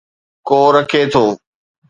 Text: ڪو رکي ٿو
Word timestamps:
ڪو 0.47 0.59
رکي 0.73 1.01
ٿو 1.13 1.25